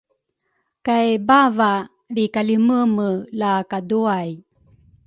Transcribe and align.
kay 0.85 1.09
bava 1.27 1.71
lrikaliememe 2.13 3.09
la 3.39 3.51
kaduay. 3.69 4.29